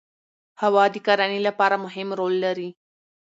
[0.61, 2.69] هوا د کرنې لپاره مهم رول لري